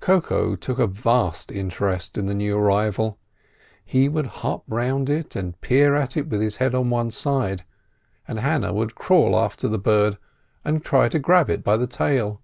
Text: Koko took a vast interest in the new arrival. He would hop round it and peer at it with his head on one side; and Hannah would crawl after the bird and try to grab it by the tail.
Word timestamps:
Koko 0.00 0.54
took 0.54 0.78
a 0.78 0.86
vast 0.86 1.50
interest 1.50 2.18
in 2.18 2.26
the 2.26 2.34
new 2.34 2.58
arrival. 2.58 3.18
He 3.82 4.06
would 4.06 4.26
hop 4.44 4.62
round 4.68 5.08
it 5.08 5.34
and 5.34 5.58
peer 5.62 5.94
at 5.94 6.14
it 6.14 6.28
with 6.28 6.42
his 6.42 6.56
head 6.56 6.74
on 6.74 6.90
one 6.90 7.10
side; 7.10 7.64
and 8.26 8.38
Hannah 8.38 8.74
would 8.74 8.94
crawl 8.94 9.34
after 9.40 9.66
the 9.66 9.78
bird 9.78 10.18
and 10.62 10.84
try 10.84 11.08
to 11.08 11.18
grab 11.18 11.48
it 11.48 11.64
by 11.64 11.78
the 11.78 11.86
tail. 11.86 12.42